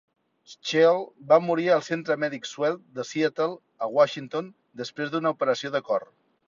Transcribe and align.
Schell 0.51 1.03
va 1.33 1.37
morir 1.49 1.67
al 1.75 1.83
centre 1.89 2.17
mèdic 2.23 2.49
suec 2.53 2.81
de 2.99 3.07
Seattle, 3.11 3.51
a 3.89 3.93
Washington, 4.01 4.53
després 4.85 5.15
d'una 5.15 5.37
operació 5.39 5.75
de 5.79 5.89
cor. 5.93 6.15